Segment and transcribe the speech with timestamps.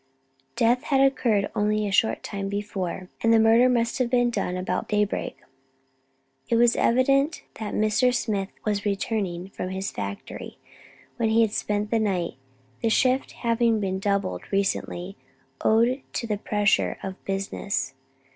[0.55, 4.57] Death had occurred only a short time before, and the murder must have been done
[4.57, 5.37] about daybreak.
[6.49, 8.11] It was evident that Mr.
[8.11, 10.57] Smith was returning from his factory,
[11.17, 12.33] where he had spent the night,
[12.81, 15.17] the shift having been doubled recently,
[15.63, 17.93] owing to the pressure of business.